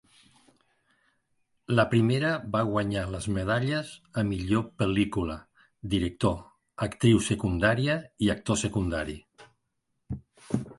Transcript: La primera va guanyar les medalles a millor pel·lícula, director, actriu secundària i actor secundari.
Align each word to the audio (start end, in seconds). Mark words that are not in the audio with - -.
La 1.79 1.83
primera 1.91 2.31
va 2.55 2.63
guanyar 2.69 3.03
les 3.17 3.27
medalles 3.35 3.91
a 4.23 4.25
millor 4.31 4.65
pel·lícula, 4.81 5.37
director, 5.95 6.37
actriu 6.89 7.23
secundària 7.29 8.01
i 8.29 8.35
actor 8.39 8.63
secundari. 8.67 9.19